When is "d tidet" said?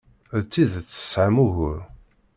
0.41-0.87